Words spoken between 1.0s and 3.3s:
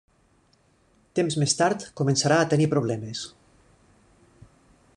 Temps més tard, començarà a tenir problemes.